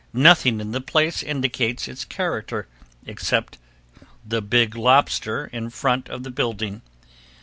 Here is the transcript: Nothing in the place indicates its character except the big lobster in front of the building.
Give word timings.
Nothing 0.13 0.59
in 0.59 0.71
the 0.71 0.81
place 0.81 1.21
indicates 1.21 1.87
its 1.87 2.05
character 2.05 2.67
except 3.05 3.59
the 4.25 4.41
big 4.41 4.75
lobster 4.75 5.45
in 5.53 5.69
front 5.69 6.09
of 6.09 6.23
the 6.23 6.31
building. 6.31 6.81